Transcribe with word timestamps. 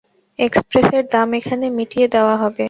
এক্সপ্রেসের 0.39 1.03
দাম 1.11 1.29
এখানে 1.33 1.65
মিটিয়ে 1.77 2.07
দেওয়া 2.07 2.35
হবে। 2.37 2.59